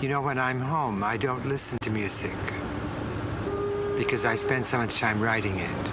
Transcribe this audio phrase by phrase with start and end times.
[0.00, 2.36] You know, when I'm home, I don't listen to music
[3.96, 5.86] because I spend so much time writing it.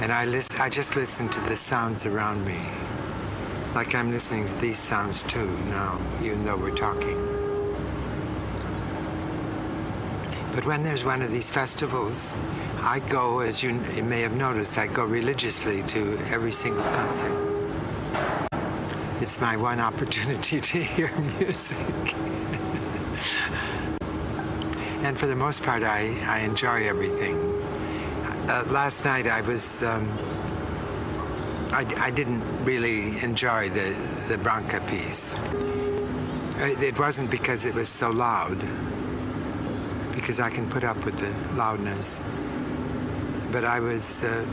[0.00, 0.22] And I,
[0.58, 2.60] I just listen to the sounds around me.
[3.74, 7.16] Like I'm listening to these sounds too now, even though we're talking.
[10.52, 12.32] But when there's one of these festivals,
[12.78, 17.36] I go, as you may have noticed, I go religiously to every single concert.
[19.20, 21.78] It's my one opportunity to hear music.
[25.04, 27.36] and for the most part, I, I enjoy everything.
[28.48, 30.08] Uh, last night I was, um,
[31.72, 33.94] I, I didn't really enjoy the,
[34.28, 35.34] the Branca piece.
[36.56, 38.58] It, it wasn't because it was so loud,
[40.12, 42.24] because I can put up with the loudness.
[43.52, 44.46] But I was, uh,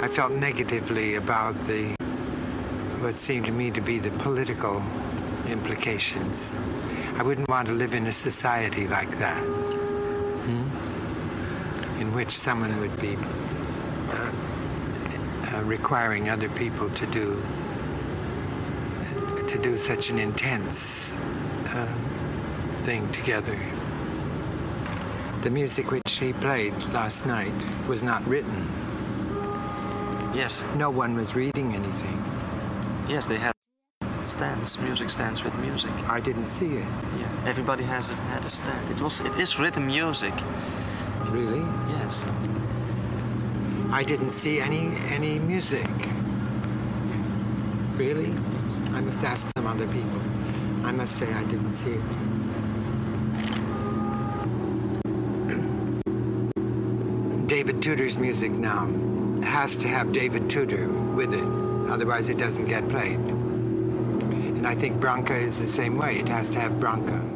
[0.00, 1.94] I felt negatively about the,
[3.00, 4.82] what seemed to me to be the political
[5.46, 6.54] implications.
[7.16, 10.68] I wouldn't want to live in a society like that, hmm?
[12.00, 14.32] in which someone would be uh,
[15.52, 17.42] uh, requiring other people to do
[19.46, 21.12] to do such an intense
[21.66, 21.86] uh,
[22.84, 23.58] thing together.
[25.42, 27.52] The music which he played last night
[27.86, 28.66] was not written.
[30.34, 30.64] Yes.
[30.76, 32.24] No one was reading anything.
[33.08, 33.52] Yes, they had
[34.32, 35.90] stands, music stands with music.
[36.08, 36.88] I didn't see it.
[37.18, 38.90] Yeah, everybody has a, had a stand.
[38.90, 40.32] It was, it is written music.
[41.28, 41.60] Really?
[41.90, 42.24] Yes.
[43.90, 45.86] I didn't see any any music.
[47.96, 48.30] Really?
[48.30, 48.72] Yes.
[48.96, 50.22] I must ask some other people.
[50.82, 52.00] I must say I didn't see it.
[57.46, 58.86] David Tudor's music now
[59.42, 61.44] has to have David Tudor with it,
[61.90, 63.41] otherwise it doesn't get played.
[64.62, 66.20] And I think Branca is the same way.
[66.20, 67.31] It has to have Branca.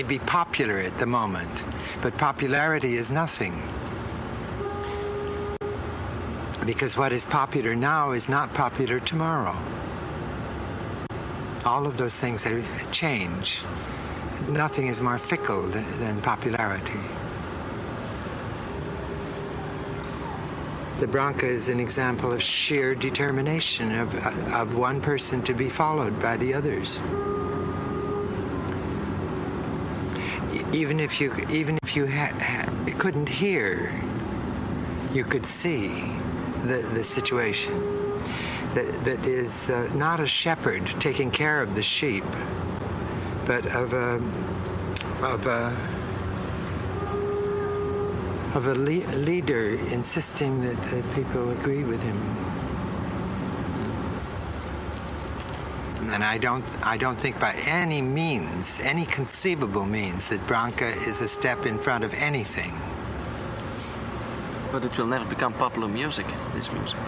[0.00, 1.62] May be popular at the moment,
[2.00, 3.62] but popularity is nothing.
[6.64, 9.54] Because what is popular now is not popular tomorrow.
[11.66, 12.46] All of those things
[12.90, 13.62] change.
[14.48, 17.00] Nothing is more fickle than popularity.
[20.96, 24.14] The Branca is an example of sheer determination of,
[24.54, 27.02] of one person to be followed by the others.
[30.72, 33.92] Even if you, even if you ha- ha- couldn't hear,
[35.12, 35.88] you could see
[36.64, 37.74] the, the situation.
[38.74, 42.22] That, that is uh, not a shepherd taking care of the sheep,
[43.46, 44.22] but of a,
[45.24, 45.76] of a,
[48.54, 52.16] of a le- leader insisting that the people agree with him.
[56.12, 61.20] And I don't, I don't think by any means, any conceivable means, that Branca is
[61.20, 62.76] a step in front of anything.
[64.72, 66.98] But it will never become popular music, this music.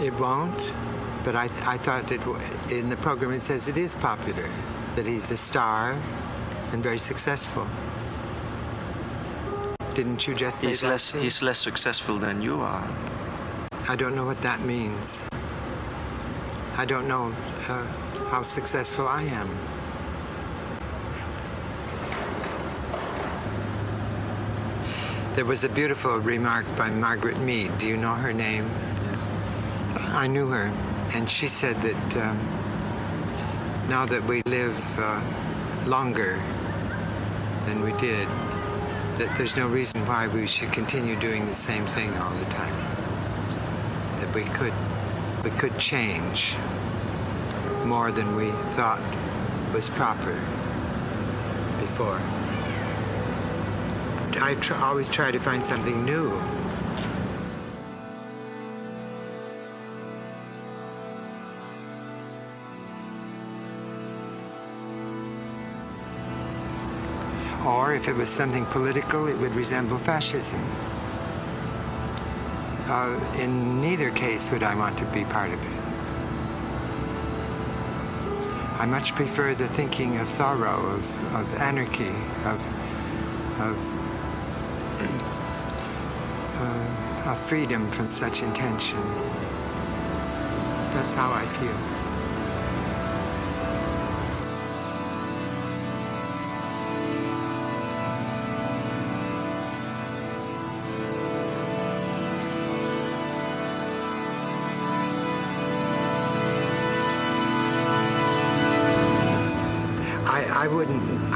[0.00, 0.58] It won't,
[1.24, 2.38] but I, I thought it, w-
[2.70, 4.50] in the program it says it is popular,
[4.96, 5.92] that he's a star
[6.72, 7.66] and very successful.
[9.94, 11.18] Didn't you just say He's that less, too?
[11.20, 12.88] he's less successful than you are.
[13.88, 15.24] I don't know what that means.
[16.80, 17.26] I don't know
[17.68, 17.84] uh,
[18.30, 19.50] how successful I am.
[25.34, 27.76] There was a beautiful remark by Margaret Mead.
[27.76, 28.66] Do you know her name?
[29.04, 29.20] Yes.
[30.08, 30.72] I knew her,
[31.12, 32.38] and she said that um,
[33.86, 35.20] now that we live uh,
[35.84, 36.42] longer
[37.66, 38.26] than we did,
[39.18, 42.74] that there's no reason why we should continue doing the same thing all the time.
[44.18, 44.72] That we could,
[45.44, 46.54] we could change
[47.84, 49.00] more than we thought
[49.72, 50.34] was proper
[51.78, 52.20] before.
[54.42, 56.30] I tr- always try to find something new.
[67.64, 70.60] Or if it was something political, it would resemble fascism.
[72.90, 75.80] Uh, in neither case would I want to be part of it.
[78.80, 82.08] I much prefer the thinking of Thoreau, of, of anarchy,
[82.42, 82.60] of,
[83.60, 83.78] of,
[86.58, 89.00] uh, of freedom from such intention.
[90.92, 91.99] That's how I feel.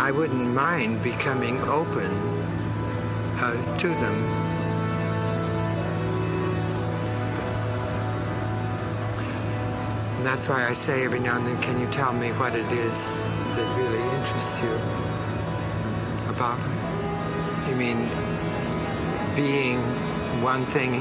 [0.04, 2.10] I wouldn't mind becoming open
[3.40, 4.16] uh, to them.
[10.18, 12.70] And that's why I say every now and then, can you tell me what it
[12.70, 12.98] is
[13.56, 14.74] that really interests you
[16.28, 16.58] about?
[17.70, 18.06] You mean
[19.34, 19.80] being
[20.42, 21.00] one thing,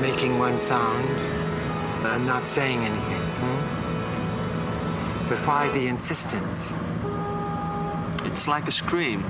[0.00, 1.08] making one sound,
[2.04, 3.21] and not saying anything?
[5.32, 6.58] But why the insistence?
[8.26, 9.24] It's like a scream.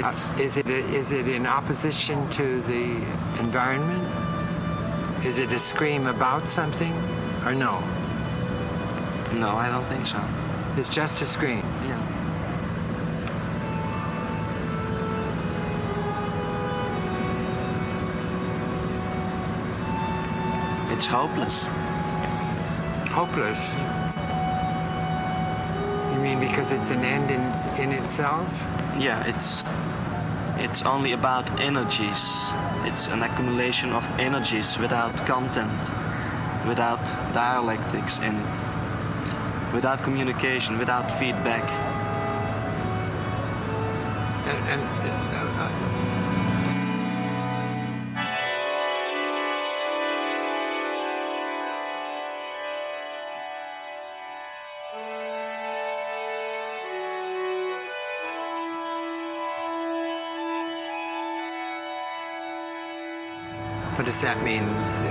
[0.00, 3.02] Uh, is it is it in opposition to the
[3.40, 4.06] environment?
[5.26, 6.92] Is it a scream about something,
[7.44, 7.80] or no?
[9.34, 10.22] no, I don't think so.
[10.76, 11.64] It's just a scream.
[11.82, 12.00] Yeah.
[20.92, 21.66] It's hopeless.
[23.16, 23.72] Hopeless.
[26.12, 27.44] You mean because it's an end in
[27.80, 28.46] in itself?
[28.98, 29.64] Yeah, it's
[30.58, 32.20] it's only about energies.
[32.84, 35.80] It's an accumulation of energies without content,
[36.68, 37.00] without
[37.32, 38.60] dialectics in it,
[39.72, 41.64] without communication, without feedback.
[44.46, 45.95] And, and uh, uh,
[64.16, 64.64] does that mean?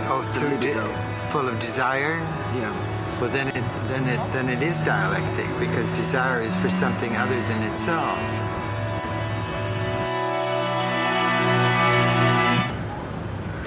[0.09, 2.17] Oh, through de- full of desire.
[2.57, 2.74] Yeah.
[3.21, 7.39] Well, then it's then it then it is dialectic because desire is for something other
[7.47, 8.17] than itself.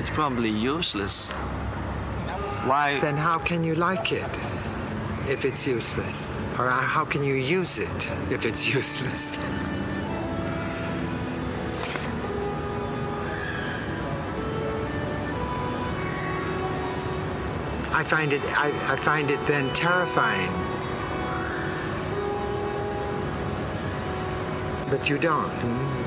[0.01, 1.29] It's probably useless.
[2.67, 2.99] Why?
[3.01, 4.33] Then how can you like it
[5.29, 6.17] if it's useless?
[6.59, 9.39] Or how can you use it if it's useless?
[17.99, 20.53] I find it I, I find it then terrifying.
[24.89, 25.51] But you don't.
[25.51, 25.99] hmm?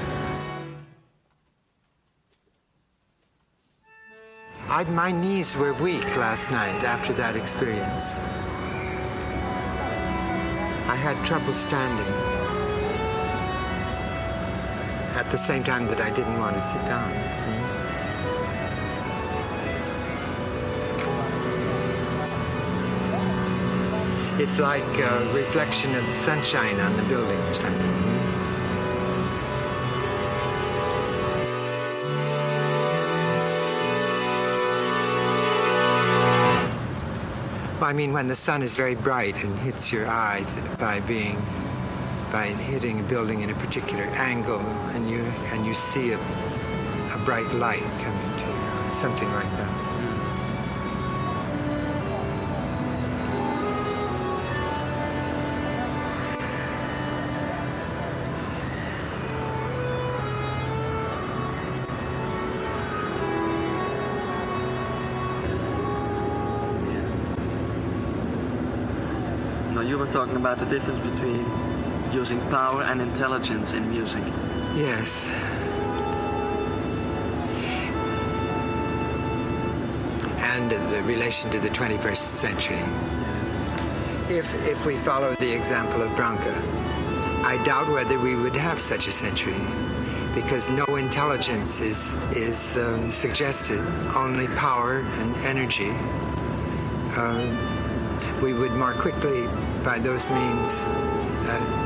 [4.70, 8.06] I, my knees were weak last night after that experience.
[10.88, 12.14] I had trouble standing.
[15.20, 17.61] At the same time that I didn't want to sit down.
[24.42, 27.92] It's like a reflection of the sunshine on the building or something.
[37.84, 40.44] I mean, when the sun is very bright and hits your eye
[40.80, 41.36] by being
[42.32, 44.62] by hitting a building in a particular angle,
[44.96, 45.20] and you
[45.54, 49.91] and you see a, a bright light coming to you, something like that.
[70.12, 71.46] Talking about the difference between
[72.14, 74.24] using power and intelligence in music.
[74.76, 75.26] Yes.
[80.40, 82.84] And the relation to the 21st century.
[84.30, 86.54] If, if we follow the example of Branca,
[87.46, 89.60] I doubt whether we would have such a century
[90.36, 93.80] because no intelligence is, is um, suggested,
[94.16, 95.90] only power and energy.
[97.18, 97.71] Um,
[98.42, 99.48] we would more quickly,
[99.84, 100.84] by those means,
[101.48, 101.82] uh,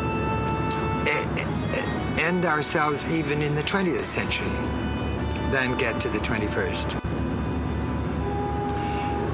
[2.17, 4.47] end ourselves even in the 20th century
[5.51, 7.01] than get to the 21st.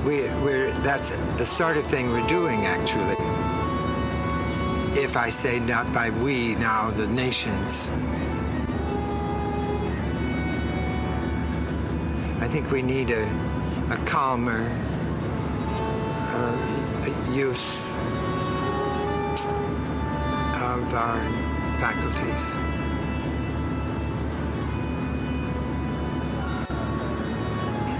[0.03, 3.15] We, we're, that's the sort of thing we're doing, actually.
[4.99, 7.89] If I say not by we now, the nations.
[12.41, 13.23] I think we need a,
[13.91, 14.67] a calmer
[17.33, 17.95] use
[20.61, 21.19] of our
[21.79, 22.57] faculties.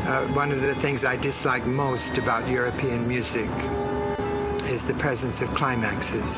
[0.08, 3.50] Uh, one of the things I dislike most about European music
[4.66, 6.38] is the presence of climaxes.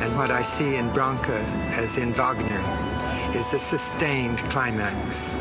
[0.00, 1.38] And what I see in Branca,
[1.76, 2.62] as in Wagner,
[3.36, 5.34] is a sustained climax.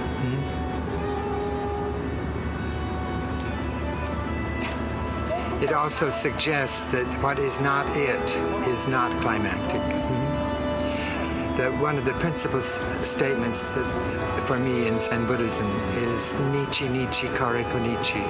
[5.63, 8.19] It also suggests that what is not it
[8.67, 9.79] is not climactic.
[9.79, 11.55] Mm-hmm.
[11.55, 15.65] That one of the principal s- statements that, for me in Zen Buddhism
[15.95, 18.25] is Nichi Nichi Kore Konichi.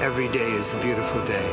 [0.00, 1.50] Every day is a beautiful day.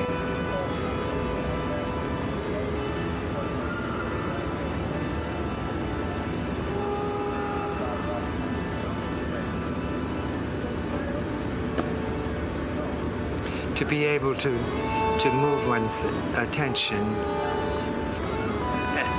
[13.75, 15.99] to be able to to move one's
[16.35, 16.97] attention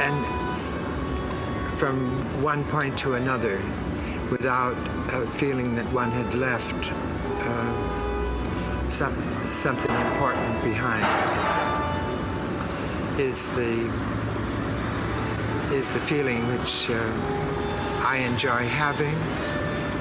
[0.02, 0.26] and
[1.78, 3.62] from one point to another
[4.28, 4.75] without
[5.14, 9.14] uh, feeling that one had left uh, some,
[9.47, 11.06] something important behind
[13.21, 13.88] is the
[15.73, 16.94] is the feeling which uh,
[18.04, 19.14] I enjoy having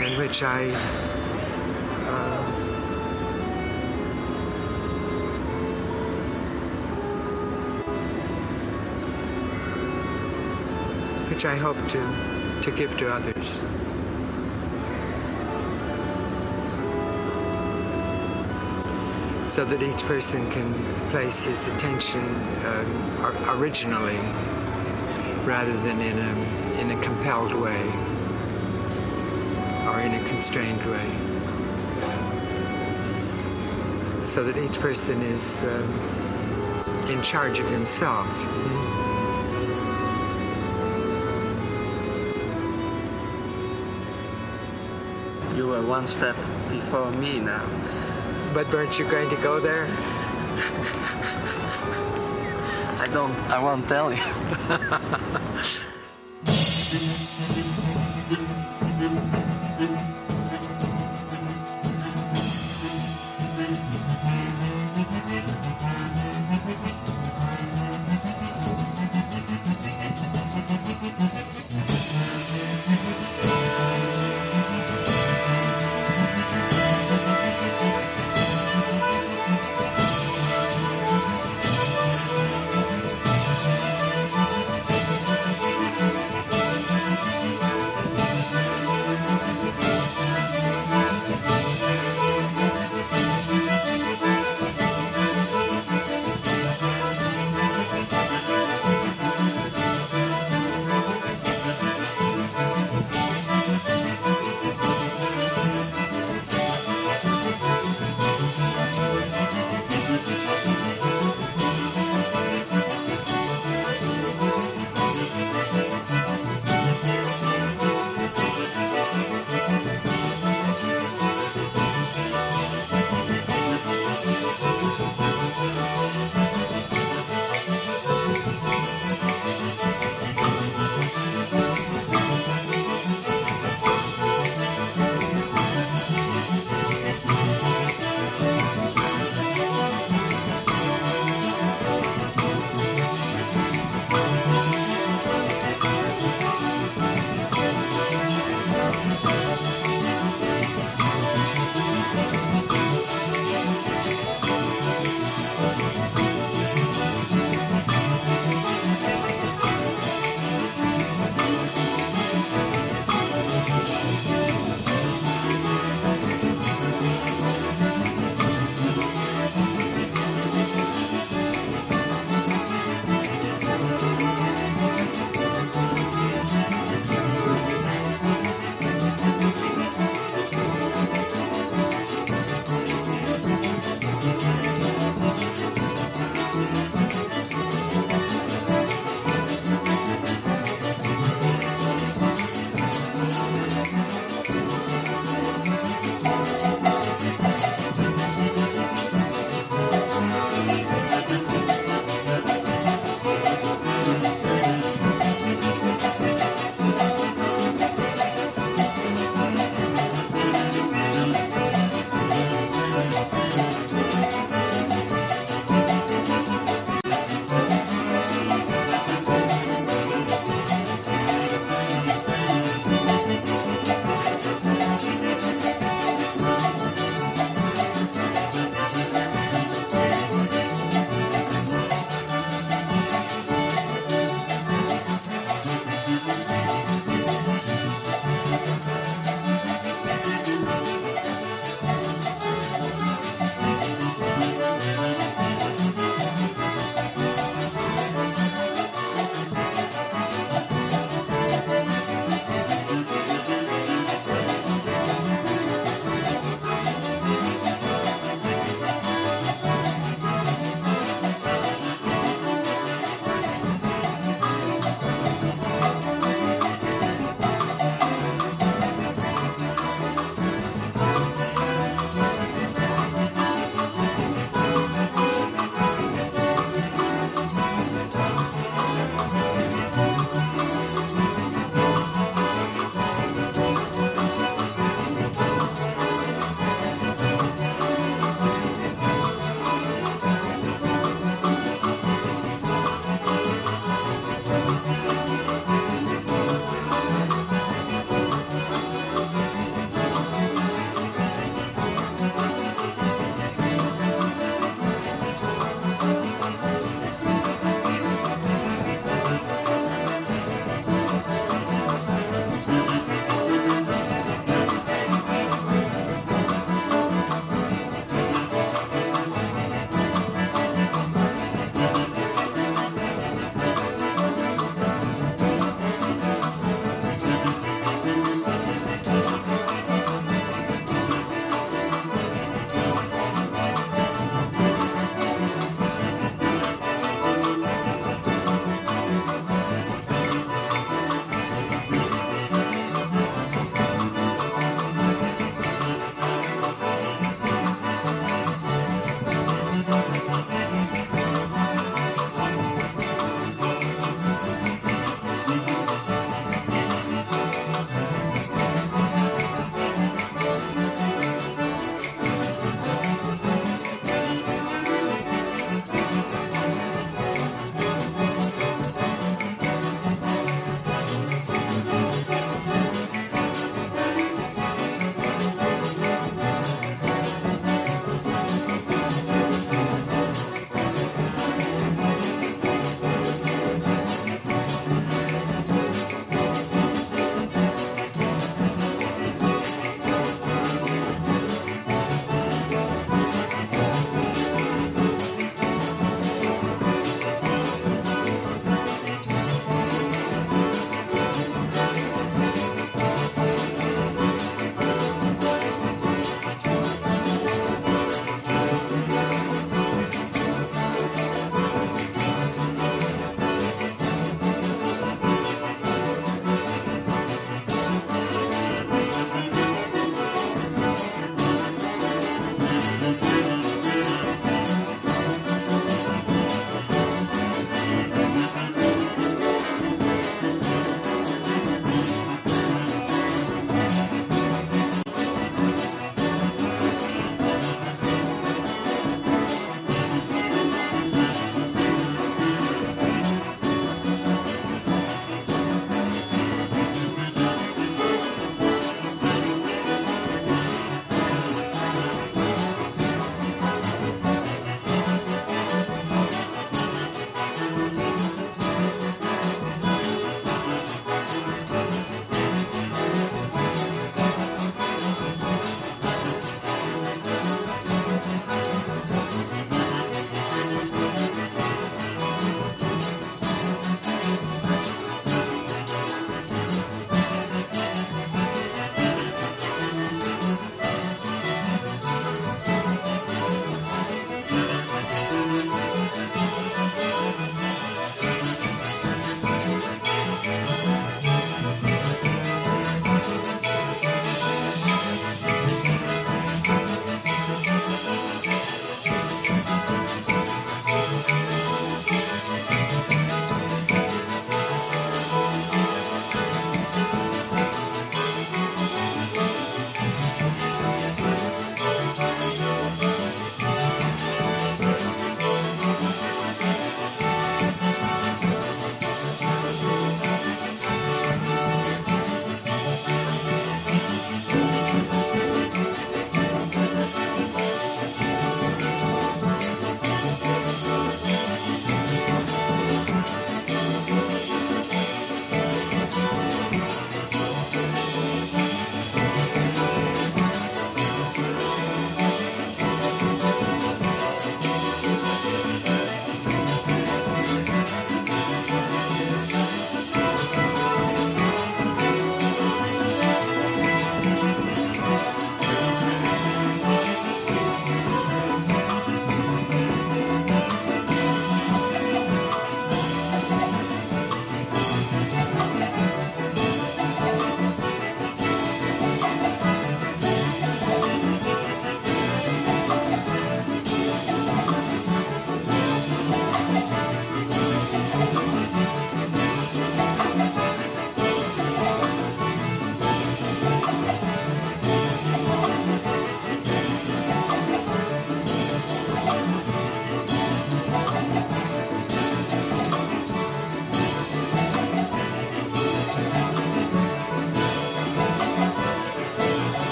[0.00, 0.70] and which I
[11.28, 13.62] which I hope to, to give to others.
[19.52, 20.72] So that each person can
[21.10, 22.22] place his attention
[22.66, 24.18] um, originally
[25.44, 27.82] rather than in a, in a compelled way
[29.88, 31.10] or in a constrained way.
[34.24, 38.28] So that each person is um, in charge of himself.
[45.88, 46.36] One step
[46.68, 47.64] before me now.
[48.52, 49.86] But weren't you going to go there?
[53.00, 53.32] I don't.
[53.48, 54.22] I won't tell you.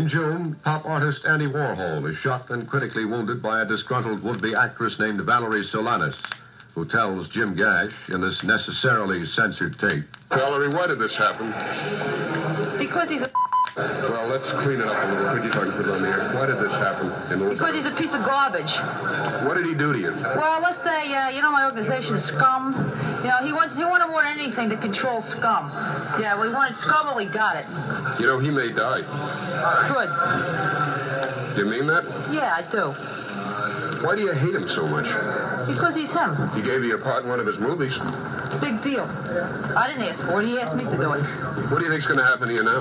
[0.00, 4.54] In June, pop artist Andy Warhol is shot and critically wounded by a disgruntled would-be
[4.54, 6.16] actress named Valerie Solanas,
[6.74, 10.04] who tells Jim Gash in this necessarily censored tape.
[10.30, 11.48] Valerie, why did this happen?
[12.78, 13.30] Because he's a
[13.80, 16.32] Well, let's clean it up a little I can put it on the air.
[16.34, 17.10] Why did this happen?
[17.32, 18.72] In because he's a piece of garbage.
[19.46, 20.12] What did he do to you?
[20.12, 22.72] Well, let's say, uh, you know, my organization is Scum.
[23.22, 25.70] You know, he wants he wanted more than anything to control Scum.
[26.20, 27.66] Yeah, we wanted Scum, and we got it.
[28.20, 29.02] You know, he may die.
[29.88, 31.58] Good.
[31.58, 32.04] You mean that?
[32.32, 32.94] Yeah, I do.
[34.00, 35.04] Why do you hate him so much?
[35.66, 36.50] Because he's him.
[36.54, 37.92] He gave you a part in one of his movies.
[38.60, 39.04] Big deal.
[39.04, 40.46] I didn't ask for it.
[40.46, 41.20] He asked me to do it.
[41.70, 42.80] What do you think's going to happen to you now?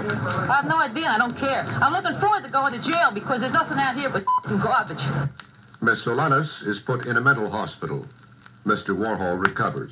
[0.50, 1.08] I have no idea.
[1.08, 1.66] I don't care.
[1.82, 4.24] I'm looking forward to going to jail because there's nothing out here but
[4.62, 5.04] garbage.
[5.82, 8.08] Miss Solanas is put in a mental hospital.
[8.66, 8.96] Mr.
[8.96, 9.92] Warhol recovers.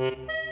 [0.00, 0.49] Mm-hmm.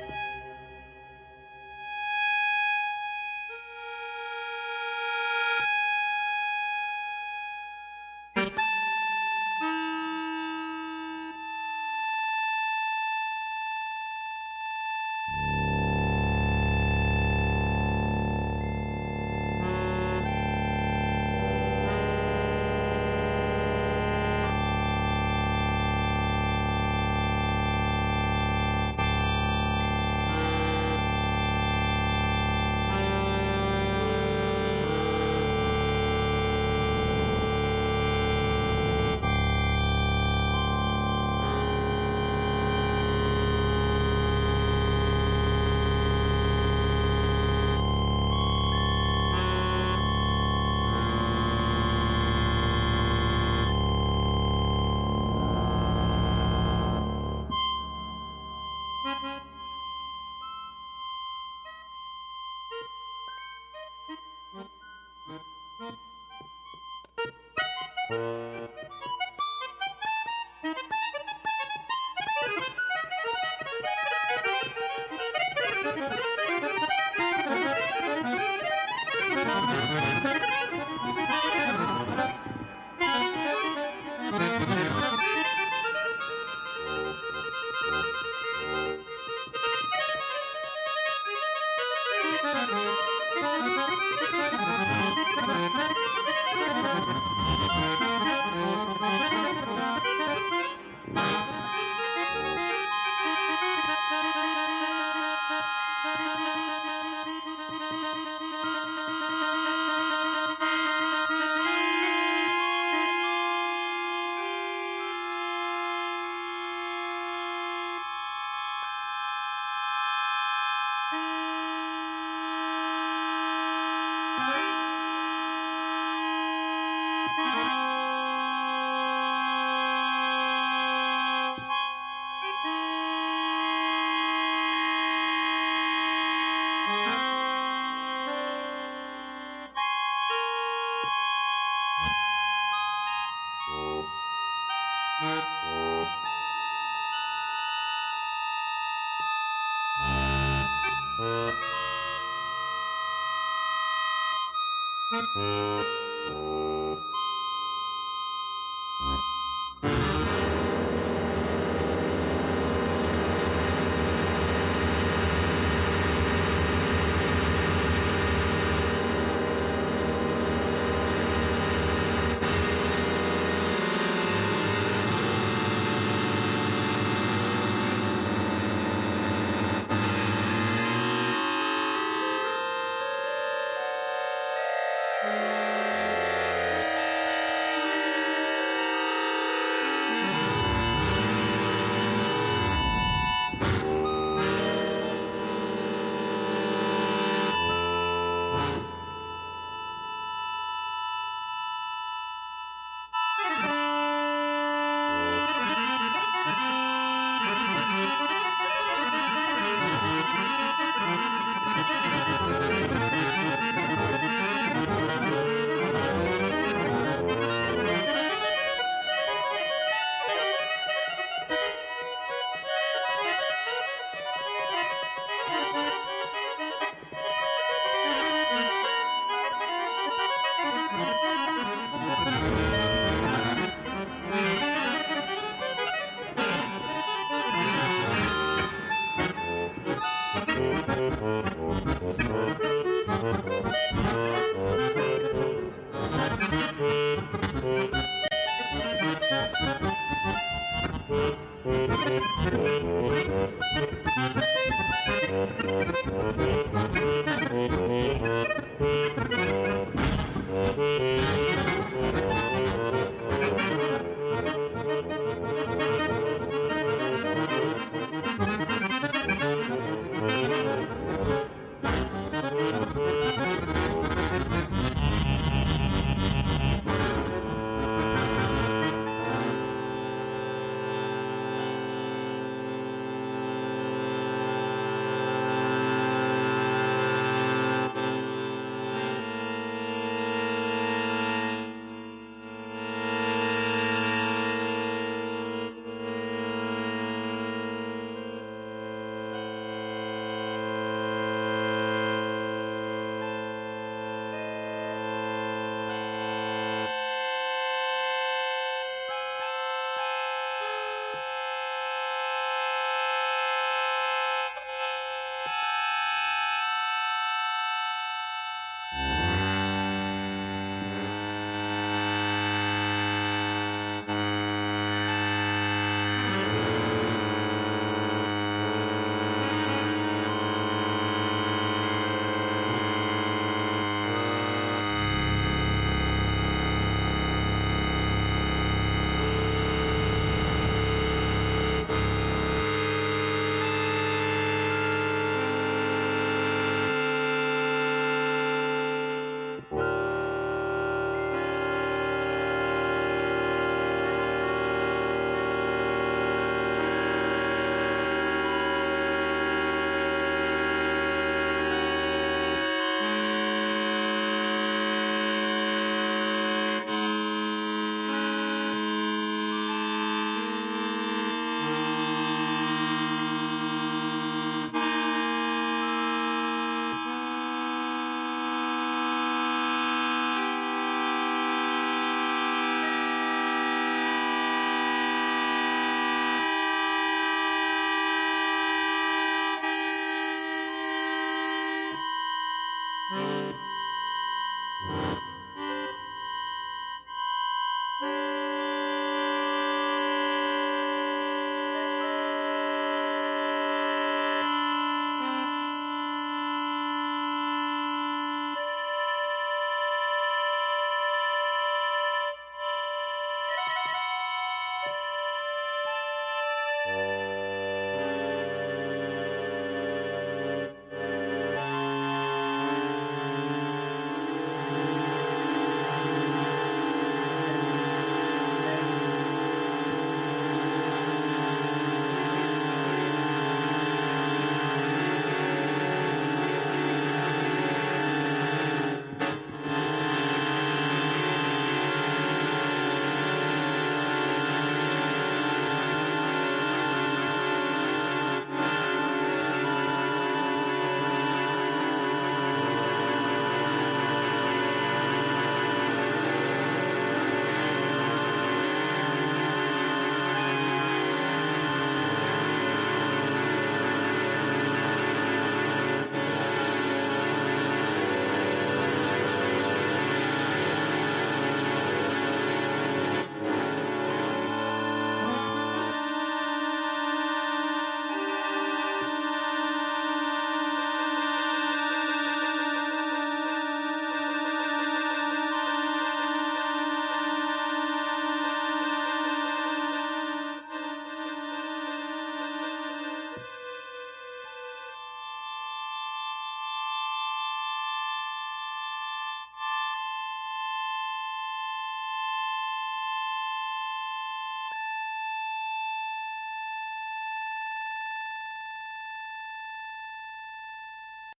[84.31, 85.08] Música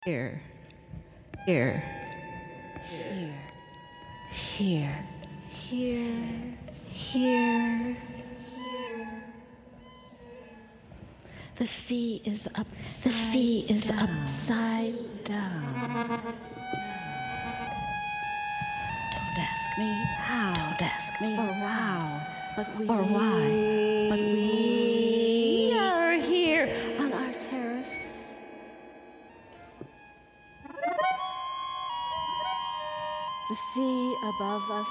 [0.09, 0.41] here,
[1.45, 1.85] here,
[4.41, 5.05] here,
[5.51, 6.57] here,
[6.89, 7.97] here,
[8.41, 9.25] here.
[11.57, 12.67] The sea is up.
[13.03, 16.23] The sea is upside down.
[19.13, 19.93] Don't ask me
[20.25, 20.55] how.
[20.55, 22.27] Don't ask me or wow.
[22.57, 22.89] But we.
[22.89, 24.09] Or why.
[24.09, 25.68] But we.
[33.79, 34.89] sea above us.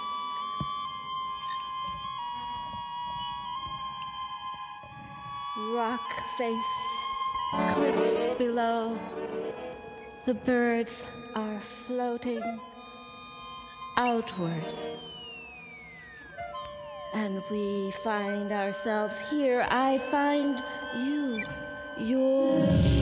[5.73, 6.07] Rock
[6.38, 6.73] face,
[7.73, 8.97] cliffs below.
[10.25, 12.41] The birds are floating
[13.97, 14.73] outward.
[17.13, 19.67] And we find ourselves here.
[19.69, 20.63] I find
[20.95, 21.43] you,
[21.97, 22.96] your.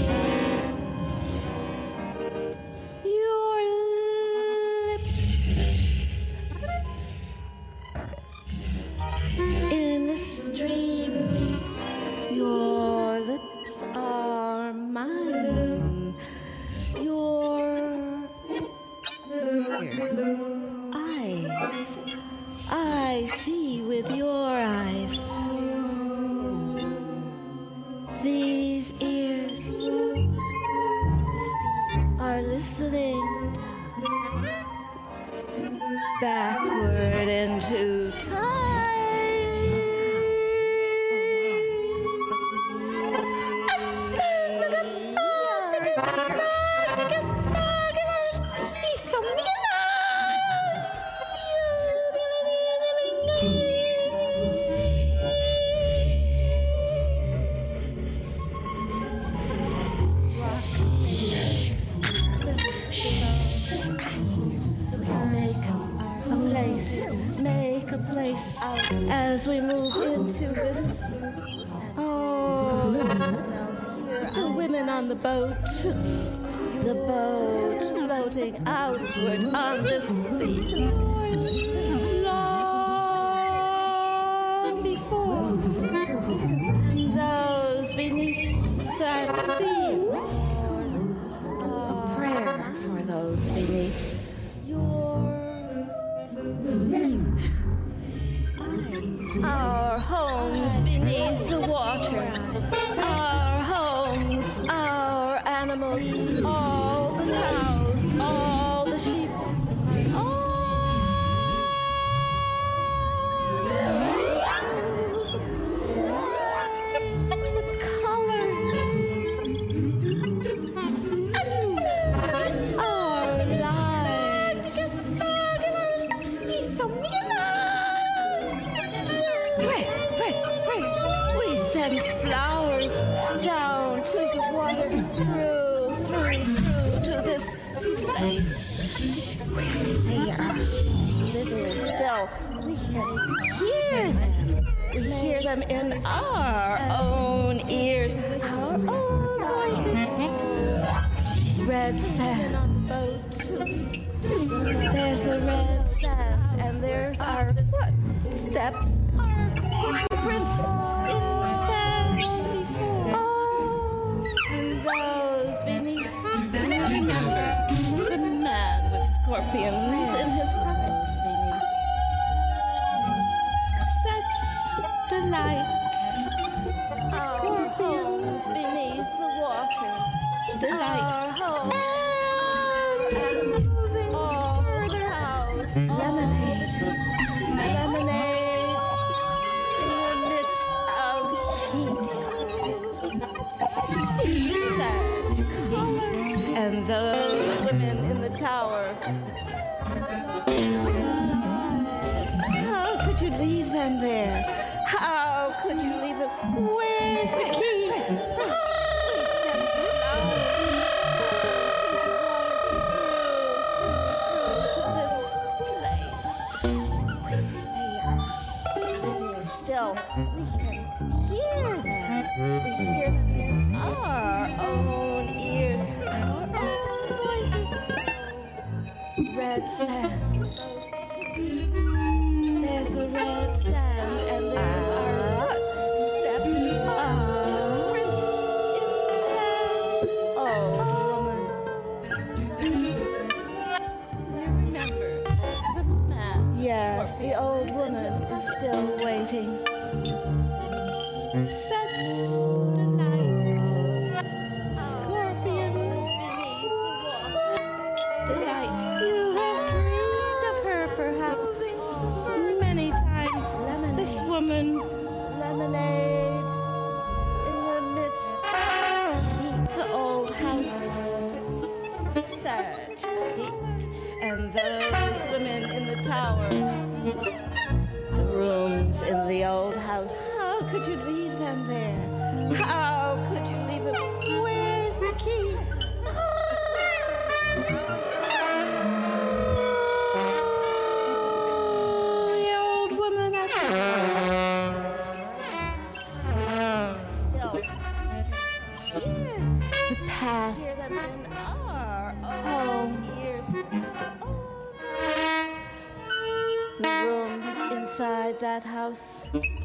[36.21, 38.54] backward into time.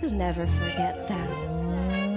[0.01, 2.10] You'll never forget them.